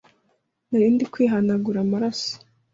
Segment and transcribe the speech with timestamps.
[0.69, 2.31] narindi kwihanagura amaraso